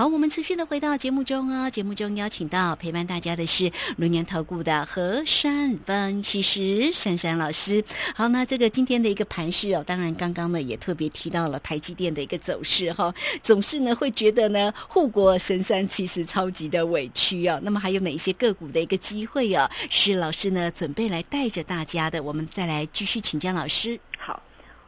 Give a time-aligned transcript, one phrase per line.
[0.00, 1.68] 好，我们持续的回到节目中哦。
[1.68, 7.84] 节目中邀请到陪伴大家的是龙年投顾的何山分析师珊珊老师。
[8.14, 17.60] 好，那这个今天的一个盘势哦，当然刚刚呢也特别提到了台积电的一个走势哈，总是呢会觉得呢护国神山其实超级的委屈哦。
[17.62, 22.22] 那么还有哪一些个股的一个机会哦，是老师呢准备来带着大家的？
[22.22, 24.00] 我们再来继续请教老师。
[24.16, 24.42] 好。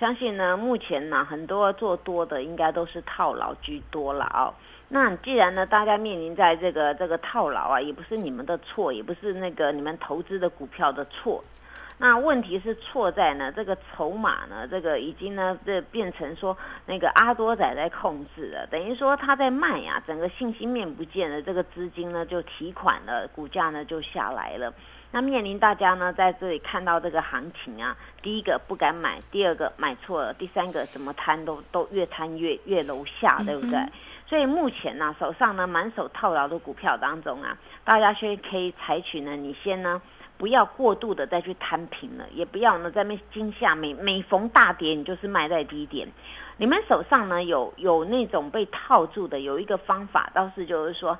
[0.00, 4.52] 相信呢，目前呢，很多做多的应该都是套牢居多了哦。
[4.88, 11.42] 那既然呢，大家面临在这个这个套牢啊，也不是你们的错，也不是那个你们投资的股票的错。
[11.96, 16.56] 那问题是错在呢，这个筹码呢，这个已经呢，这变成说
[16.86, 24.74] 那个阿多仔在控制了，等于说他在卖呀，整个信息面不见了，这个资金呢就提款了，股价呢就下来了。
[25.12, 33.78] 那面临大家呢，在这里看到这个行情啊，第一个不敢买，第二个买错了，第三个什么摊都都越摊越越楼下，对不对？
[34.34, 40.02] 所以目前呢，手上呢满手套牢的股票当中啊，大家先可以采取呢，你先呢
[40.36, 46.08] 不要过度的再去摊平了，也不要呢在那惊吓，每每逢大跌你就是卖在低点。
[46.56, 51.16] 你们手上呢有有那种被套住的，有一个方法倒是就是说。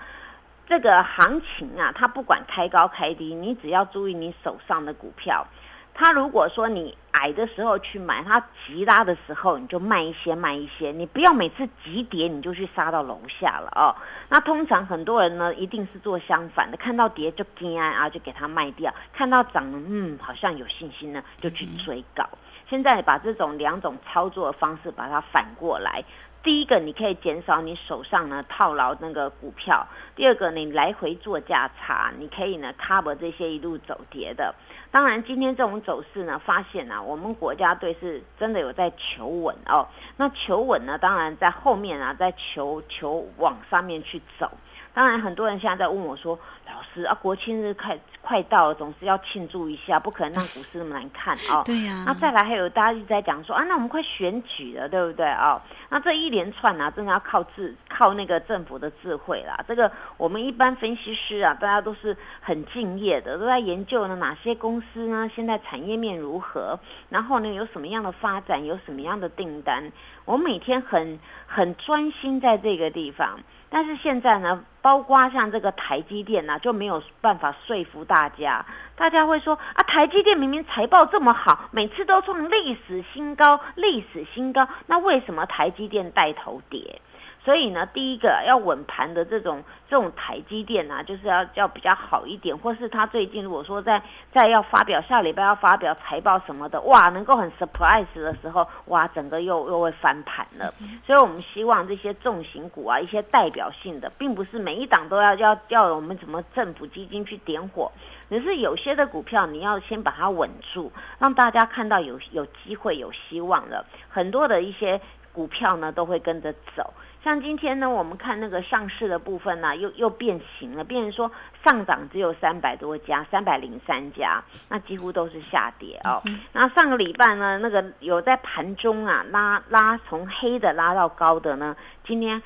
[0.66, 5.46] 这个行情啊，它不管开高开低，你只要注意你手上的股票。
[5.94, 13.94] 它如果说你矮的时候去买，它急拉的时候你就卖一些卖一些，你不要每次急跌你就去杀到楼下了哦。
[14.28, 22.28] 那通常很多人呢一定是做相反的，看到跌就惊啊，就给它卖掉；看到涨，嗯，好像有信心呢，就去追高。
[22.68, 26.04] 现在把这种两种操作的方式把它反过来。
[26.44, 29.78] 第一个，你可以减少你手上呢套牢那个股票；
[30.14, 34.54] 第二个，你来回做价差，你可以呢 cover 这些一路走跌的。
[34.90, 39.88] 当然，今天这种走势呢，发现啊，我们国家队是真的有在求稳哦。
[40.18, 44.52] 那求稳呢，当然在后面啊，在求求往上面去走。
[44.94, 52.04] 当然，很多人现在在问我说：“老师啊，国庆日快快到了，总是要庆祝一下，不可能让股市那么难看哦。”对呀。
[52.06, 55.60] 那再来，还有大家一直在讲说：“啊，那我们快选举了，对不对哦？”
[55.90, 59.58] 那这一连串呢，真的要靠智，靠那个政府的智慧啦。
[59.66, 66.78] 这个我们一般分析师啊，大家都是很敬业的，都在研究呢哪些公司呢现在产业面如何，
[67.08, 69.90] 然后呢有什么样的发展，有什么样的订单，
[70.24, 73.40] 我每天很很专心在这个地方。
[73.68, 78.66] 但是现在呢，包括像这个台积电呢，就没有办法说服大家。
[78.94, 87.00] 大家会说啊，台积电明明财报这么好，每次都创历史新高，历史新高，那为什么台积电带头跌？
[87.44, 100.72] 所以呢，第一个要稳盘的这种这种台积电啊，就是要要比较好一点，或是他最近如果说在在要发表下礼拜要发表财报什么的，哇，能够很 surprise 的时候，哇，整个又又会翻盘了。
[101.06, 107.92] 所以我们希望这些重型股啊，一些代表性的，并不是每一档都要要要我们什么政府基金去点火，
[108.30, 114.98] 只是有些的股票你要先把它稳住，让大家看到有有机会有希望了，很多的一些
[115.30, 116.94] 股票呢都会跟着走。
[117.24, 121.32] 像今天呢，我们看那个上市的部分呢，又又变形了，变成说
[121.64, 126.22] 上涨只有三百多家，三百零三家，那几乎都是下跌哦。
[126.52, 131.74] 那上个礼拜呢，那个有在盘中啊拉拉从黑的拉到高的呢，
[132.06, 132.42] 今天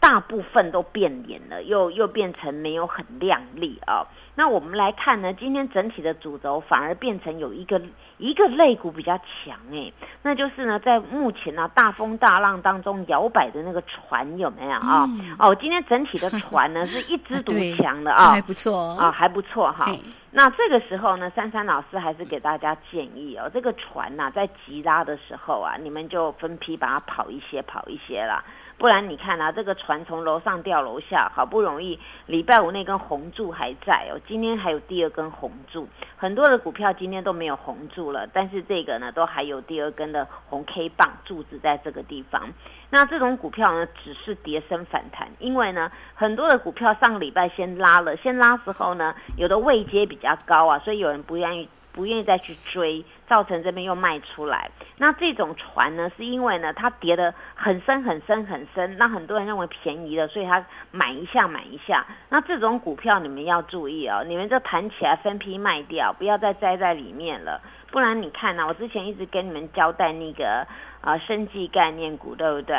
[0.00, 4.06] 大部分都变脸了，又又变成没有很亮丽啊。
[4.38, 7.80] 那我们来看呢，今天整体的主轴反而变成有一个
[8.18, 9.90] 一个肋骨比较强哎，
[10.22, 15.08] 那就是呢，在目前呢大风大浪当中摇摆的那个船有没有啊？
[15.38, 19.90] 哦，今天整体的船呢 是一枝独强的啊，还不错啊，还不错哈。
[20.30, 28.44] 那这个时候呢，珊珊老师还是给大家建议哦，这个船呐在急拉的时候啊，你们就分批把它跑一些跑一些啦。
[28.78, 42.52] 不然你看啊，这个船从楼上掉楼下，好不容易礼拜五那根红柱还在哦，今天还有第二根红柱，很多的股票今天都没有红柱了，但是这个呢都还有第二根的红 K 棒柱子在这个地方。
[42.90, 51.68] 那这种股票呢只是跌升反弹，因为呢很多的股票上个礼拜先拉了，先拉时候呢有的位阶比较高啊，所以有人不愿意。
[51.96, 54.70] 不愿意再去追，造成这边又卖出来。
[54.98, 62.06] 那这种船呢，是因为呢它跌得很深很深很深，那很多人认为便宜了，所以他买一下买一下。
[62.28, 67.60] 那这种股票你们要注意哦，你们就弹起来分批卖掉，不要再栽在里面了。
[67.90, 70.66] 不然你看呢，我之前一直跟你们交代那个
[71.00, 72.76] 啊生技概念股，对不对？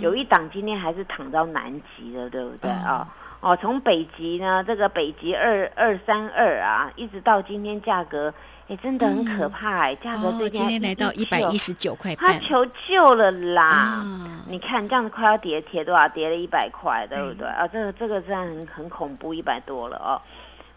[0.00, 2.86] 有一档今天还是躺到南极了，对不对啊？
[2.86, 3.08] 哦，
[3.56, 8.32] 从北极呢，这个北极二二三二啊，一直到今天价格，
[8.68, 14.06] 哎，真的很可怕哎，价格最近今天来到一百一十九块半，他求救了啦！
[14.48, 16.08] 你看这样子快要跌，跌多少？
[16.08, 17.48] 跌了一百块，对不对？
[17.48, 20.22] 啊，这个这个这样很很恐怖，一百多了哦。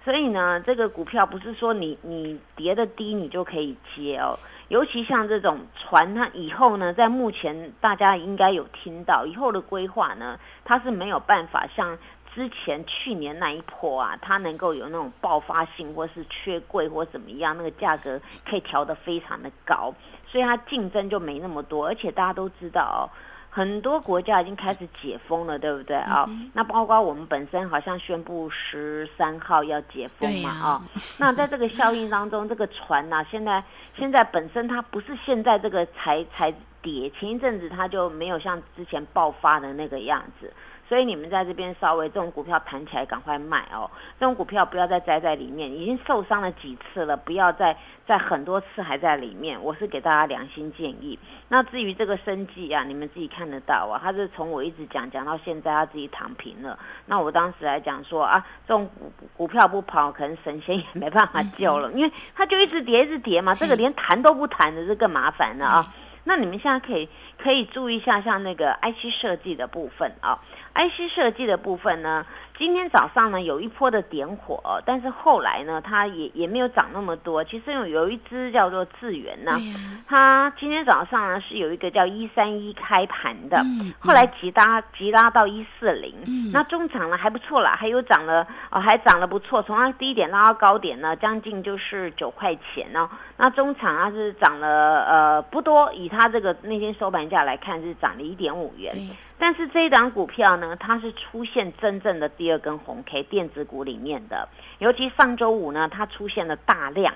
[0.03, 4.37] 所以呢，这个股票不是说你你跌的低你就可以接哦。
[4.69, 11.95] 尤其像这种船，它以后呢，在目前大家应该有听到，以后的规划呢，它是没有办法像。
[12.35, 19.93] 之前去年那一波啊，它能够有那种爆发性，或是缺柜或怎么样，那个价格可以调得非常的高，
[20.27, 21.87] 所以它竞争就没那么多。
[21.87, 23.07] 而且大家都知道哦，
[23.49, 26.29] 很多国家已经开始解封了，对不对啊？
[26.51, 30.83] 那包括我们本身好像宣布十三号要解封嘛啊？
[31.17, 33.63] 那在这个效应当中，这个船呐，现在
[33.97, 40.51] 现在本身它不是现在这个才才跌，前一阵子它就没有像之前爆发的那个样子。
[40.87, 43.89] 所以你们在这边稍微这种股票弹起来，赶快卖哦！
[44.19, 47.75] 这种股票不要再栽在里面，已经受伤了几次了，不要再
[48.07, 49.61] 在很多次还在里面。
[49.61, 51.17] 我是给大家良心建议。
[51.47, 56.77] 那至于这个生计啊，你们自己看得到啊，他是从我一直讲讲到现在，他自己躺平了。
[57.07, 63.55] 那我当时来讲说啊，这种股股票不跑，可能神仙也没办法救了， 因为他就一直跌，一直跌嘛。
[63.55, 65.93] 这个连弹都不弹的，这更麻烦了啊！
[66.27, 70.39] 那你们现在可以可以注意一下，像那个 IC 设计的部分啊。
[70.75, 72.25] IC 设计的部分呢，
[72.57, 77.41] 今天早上呢有一波的点火，但是后来呢，它也也没有涨那么多。
[77.45, 79.57] 其实有有一只叫做智源呢，
[80.05, 83.63] 它今天早上呢是有一个叫一三一开盘的，
[83.99, 86.13] 后来急拉急拉到一四零，
[86.51, 93.09] 那中场呢还不错啦，还有涨了哦，还涨了不错，从它低点拉到高点呢，将近就是九块钱哦。
[93.37, 98.95] 那中场它是涨了呃不多，以它这个那天收盘价来看是涨了一点五元。
[99.37, 104.47] 但是这一档股票呢，它是出现真正的第二根红 K，电子股里面的，
[104.79, 107.13] 尤其上周五呢，它出现了大量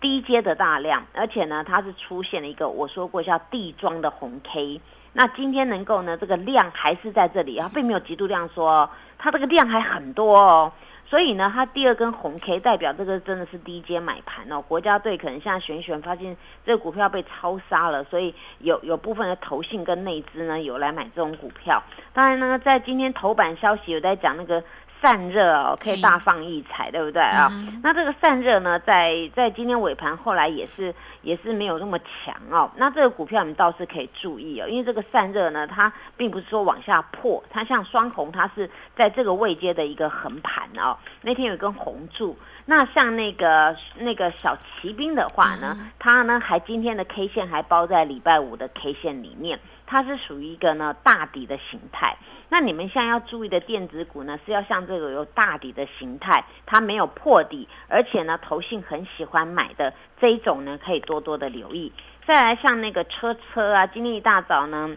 [0.00, 4.80] 低阶的大量，而且呢，它是出现了一个我说过叫地庄的红 K。
[5.12, 10.72] 那今天能够呢，这个量还是在这里，它并没有极度量缩，它这个量还很多哦。
[11.10, 14.62] 所以呢，它第二根红 K 代表这个真的是低阶买盘哦。
[14.62, 21.82] 国家队可能现在选一选，发现这个股票被超杀了，所以有有部分的投信跟内资呢有来买这种股票。
[22.14, 24.62] 当然呢，在今天头版消息有在讲那个。
[25.00, 27.50] 散热哦，可以大放异彩，对不对啊？
[27.82, 32.70] 那这个散热呢，在在今天尾盘后来也是也是没有那么强哦。
[32.76, 40.96] 那这个股票你们倒是可以注意哦，因为这个散热呢，它并不是说往下破，它像双红，它是在这个位阶的一个横盘哦。
[41.22, 42.36] 那天有一根红柱，
[42.66, 49.58] 那像那个那个小骑兵的话呢，它呢还今天的 K 线还包在礼拜五的 K 线里面，
[49.90, 52.16] 它是属于一个呢大底的形态。
[52.48, 61.92] 那你们现在要注意的电子股呢，是要像这个有大底的形态，它没有破底，而且呢，投信很喜欢买的这一种呢，可以多多的留意。
[62.24, 64.96] 再来像那个车车啊，今天一大早呢，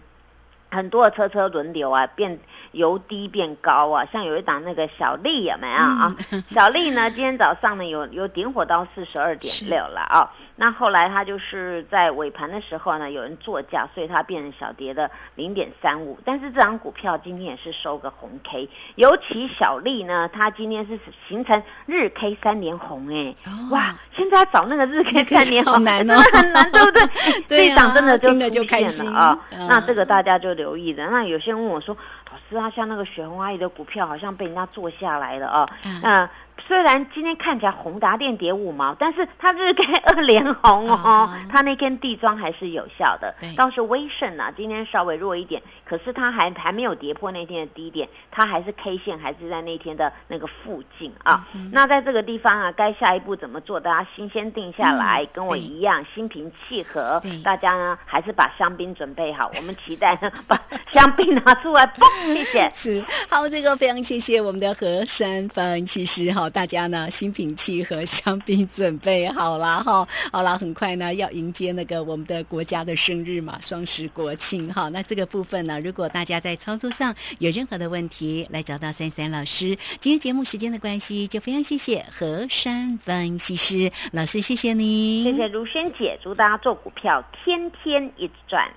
[0.69, 2.39] 很多的车车轮流啊，变
[2.71, 6.15] 由低变高啊，像有一档那个小丽有没有啊？
[6.53, 10.31] 小丽呢，今天早上呢有有点火到四十二点六了啊。
[10.63, 16.17] 那后来它就是在尾盘的时候呢，有人做价，所以它变成小跌的零点三五。
[16.23, 23.35] 但是这张股票今天也是收个红 K，尤其小丽呢，它今天是形成日 K 三连红哎，
[23.71, 23.93] 哇！
[24.15, 27.01] 现在找那个日 K 三连红难哦，很难，对不对？
[27.49, 29.37] 这一档真的就出现了啊。
[29.67, 31.09] 那这个大家就留意了。
[31.09, 31.93] 那有些人问我说，
[32.31, 36.29] 老师啊，像那个雪红阿姨的股票好像被人家做下来了啊，嗯。
[36.67, 43.33] 虽然今天看起来宏达电跌五毛，但是它日 K 二连红哦，它那根地庄还是有效的。
[43.57, 51.47] 倒是威盛啊，今天稍微弱一点，可是它还还没有跌破那天的低点，它还是 K 线还是在那天的那个附近啊。
[51.71, 53.79] 那在这个地方啊，该下一步怎么做？
[53.79, 57.21] 大家心先定下来，跟我一样心平气和。
[57.43, 60.59] 大家呢还是把香槟准备好，我们期待呢把
[60.93, 62.33] 香槟拿出来，嘣！
[62.33, 62.71] 谢谢。
[62.73, 66.42] 是好，这个非常谢谢我们的何山分其实哈。
[66.49, 70.07] 大家呢心平气和，香槟准备好了哈。
[70.31, 74.89] 好了，很快呢要迎接那个我们的国家的生日嘛，双十国庆哈。
[74.89, 79.77] 那这个部分呢，如果大家在操作上有任何的问题，来找到三三老师。
[79.99, 88.69] 今天节目时间的关系，就非常谢谢何山分析师老师，谢谢你，谢谢如萱姐，祝大家做股票天天一直赚。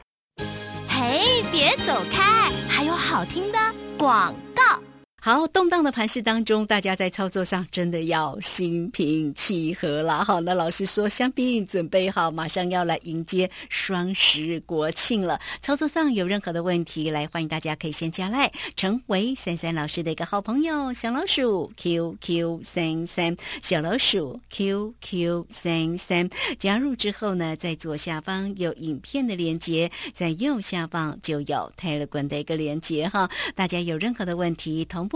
[0.89, 3.59] 嘿，别走开，还有好听的
[3.99, 4.46] 广告。
[5.27, 10.25] 好，动荡的盘市当中，大家在操作上真的要心平气和了。
[10.25, 15.41] 好，那老师说，香槟准备好，马上要来迎接双十国庆了。
[15.61, 20.93] 操作上有任何的问题，来欢迎大家可以先加来，成为三三老师的一个好朋友。
[20.93, 33.29] 小老鼠 QQ 三三，小老鼠 QQ 三三，加入之后呢，在左下方有影片的连接，在右下方就有 Telegram 的一个连接哈。
[33.57, 35.16] 大家有任何的问题，同步